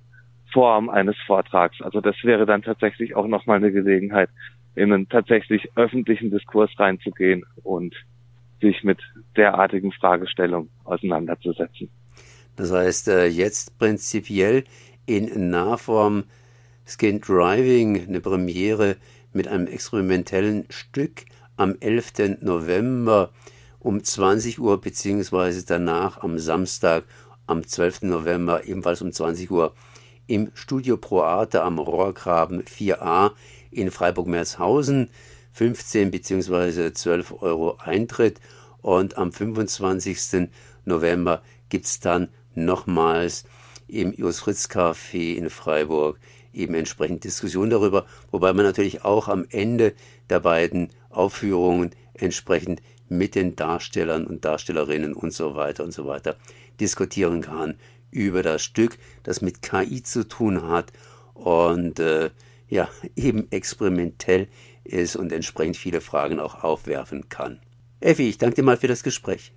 Form 0.54 0.90
eines 0.90 1.18
Vortrags. 1.26 1.82
Also 1.82 2.02
das 2.02 2.16
wäre 2.24 2.46
dann 2.46 2.62
tatsächlich 2.62 3.16
auch 3.16 3.28
nochmal 3.28 3.58
eine 3.58 3.72
Gelegenheit, 3.72 4.30
in 4.76 4.92
einen 4.92 5.10
tatsächlich 5.10 5.70
öffentlichen 5.76 6.32
Diskurs 6.32 6.72
reinzugehen 6.78 7.46
und 7.64 7.96
sich 8.62 8.84
mit 8.84 9.00
derartigen 9.36 9.92
Fragestellungen 9.92 10.70
auseinanderzusetzen. 10.84 11.90
Das 12.56 12.72
heißt, 12.72 13.10
äh, 13.10 13.26
jetzt 13.26 13.78
prinzipiell 13.78 14.64
in 15.06 15.50
Nahform 15.50 16.24
Skin 16.86 17.20
Driving 17.20 18.08
eine 18.08 18.22
Premiere 18.22 18.98
mit 19.34 19.48
einem 19.48 19.68
experimentellen 19.68 20.66
Stück 20.70 21.26
am 21.58 21.76
11. 21.80 22.42
November 22.42 23.32
um 23.80 24.04
20 24.04 24.60
Uhr 24.60 24.82
beziehungsweise 24.82 25.66
danach 25.66 26.22
am 26.22 26.40
Samstag 26.40 27.04
am 27.48 27.66
12. 27.66 28.04
November 28.04 28.66
ebenfalls 28.66 29.02
um 29.02 29.12
20 29.12 29.52
Uhr 29.52 29.74
im 30.28 30.52
Studio 30.54 30.98
Pro 30.98 31.22
Arte 31.22 31.62
am 31.64 31.80
Rohrgraben 31.80 32.64
4a 32.64 33.32
in 33.72 33.92
Freiburg-Merzhausen. 33.92 35.10
15 35.54 36.12
bzw. 36.12 36.92
12 36.92 37.42
Euro 37.42 37.78
Eintritt 37.80 38.42
und 38.82 39.18
am 39.18 39.32
25. 39.32 40.50
November 40.84 41.42
gibt 41.70 41.86
es 41.86 42.00
dann 42.00 42.28
nochmals 42.54 43.46
im 43.88 44.14
Jos 44.14 44.40
Fritz 44.40 44.66
Café 44.66 45.36
in 45.36 45.50
Freiburg 45.50 46.20
eben 46.54 46.74
entsprechend 46.74 47.24
Diskussion 47.24 47.70
darüber, 47.70 48.06
wobei 48.32 48.54
man 48.54 48.66
natürlich 48.66 49.04
auch 49.04 49.28
am 49.28 49.46
Ende 49.50 49.94
der 50.30 50.40
beiden 50.40 50.90
Aufführungen 51.10 51.92
entsprechend 52.14 52.82
mit 53.08 53.36
den 53.36 53.56
Darstellern 53.56 54.26
und 54.26 54.46
Darstellerinnen 54.46 55.14
und 55.14 55.34
so 55.34 55.56
weiter 55.56 55.84
und 55.84 55.94
so 55.94 56.06
weiter 56.08 56.36
diskutieren 56.80 57.42
kann 57.42 57.76
über 58.16 58.42
das 58.42 58.64
Stück, 58.64 58.98
das 59.24 59.42
mit 59.42 59.62
KI 59.62 60.02
zu 60.02 60.28
tun 60.28 60.68
hat 60.68 60.92
und 61.34 62.00
äh, 62.00 62.32
ja 62.70 62.90
eben 63.16 63.52
experimentell 63.52 64.48
ist 64.84 65.16
und 65.16 65.32
entsprechend 65.32 65.78
viele 65.78 66.02
Fragen 66.02 66.40
auch 66.40 66.64
aufwerfen 66.64 67.30
kann. 67.30 67.60
Effi, 68.00 68.30
ich 68.30 68.38
danke 68.38 68.56
dir 68.56 68.64
mal 68.64 68.78
für 68.78 68.88
das 68.88 69.04
Gespräch. 69.04 69.52